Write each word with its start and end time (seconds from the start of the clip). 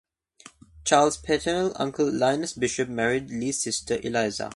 Charles' 0.83 1.17
paternal 1.17 1.73
uncle 1.75 2.11
Linus 2.11 2.53
Bishop 2.53 2.89
married 2.89 3.29
Lee's 3.29 3.61
sister 3.61 3.99
Eliza. 4.01 4.49